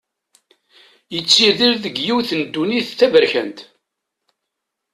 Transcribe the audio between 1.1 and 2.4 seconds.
Yettidir deg yiwet